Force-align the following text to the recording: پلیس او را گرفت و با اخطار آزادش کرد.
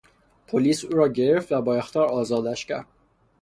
پلیس 0.47 0.83
او 0.83 0.91
را 0.91 1.07
گرفت 1.07 1.51
و 1.51 1.61
با 1.61 1.75
اخطار 1.75 2.07
آزادش 2.09 2.65
کرد. 2.65 2.85